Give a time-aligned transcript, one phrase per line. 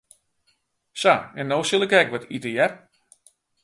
[1.03, 2.71] Sa, en no sil ik ek wat ite, hear.